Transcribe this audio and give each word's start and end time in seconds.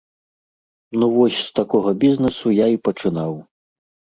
Ну 1.01 1.09
вось 1.17 1.35
з 1.41 1.51
такога 1.59 1.93
бізнэсу 2.05 2.47
я 2.65 2.71
і 2.77 2.83
пачынаў. 2.89 3.31